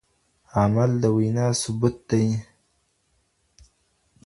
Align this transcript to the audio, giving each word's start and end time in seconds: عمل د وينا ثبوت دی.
عمل 0.59 0.91
د 1.01 1.03
وينا 1.15 1.47
ثبوت 1.61 1.95
دی. 2.09 2.25